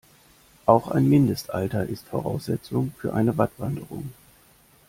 Auch 0.65 0.87
ein 0.87 1.07
Mindestalter 1.07 1.85
ist 1.85 2.07
Voraussetzung 2.07 2.91
für 2.97 3.13
eine 3.13 3.37
Wattwanderung. 3.37 4.11